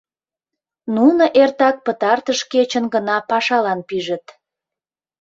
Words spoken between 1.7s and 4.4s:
пытартыш кечын гына пашалан пижыт.